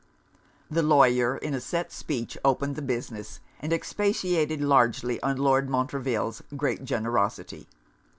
The 0.67 0.81
lawyer 0.81 1.37
in 1.37 1.53
a 1.53 1.59
set 1.59 1.91
speech 1.91 2.35
opened 2.43 2.75
the 2.75 2.81
business, 2.81 3.39
and 3.59 3.71
expatiated 3.71 4.59
largely 4.59 5.21
on 5.21 5.37
Lord 5.37 5.69
Montreville's 5.69 6.41
great 6.57 6.83
generosity. 6.83 7.67